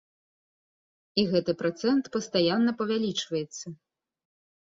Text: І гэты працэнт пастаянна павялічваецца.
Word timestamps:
І 1.23 1.25
гэты 1.33 1.51
працэнт 1.61 2.09
пастаянна 2.17 2.71
павялічваецца. 2.79 3.65